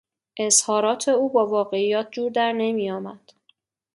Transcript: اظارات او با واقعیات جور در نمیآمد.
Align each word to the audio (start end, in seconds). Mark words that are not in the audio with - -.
اظارات 0.39 1.07
او 1.09 1.29
با 1.29 1.47
واقعیات 1.47 2.11
جور 2.11 2.31
در 2.31 2.51
نمیآمد. 2.51 3.31